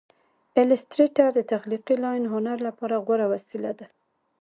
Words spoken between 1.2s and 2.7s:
د تخلیقي لاین هنر